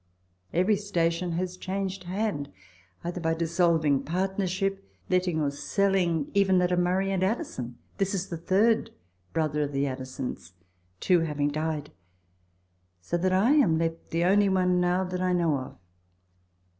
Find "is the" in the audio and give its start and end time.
8.15-8.37